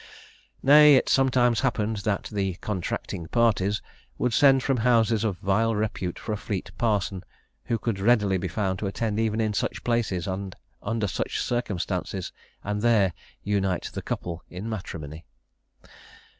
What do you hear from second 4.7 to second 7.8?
houses of vile repute for a Fleet parson, who